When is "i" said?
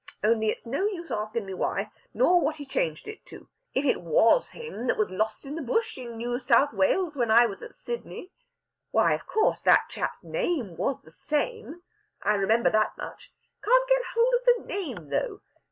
7.29-7.45, 12.23-12.33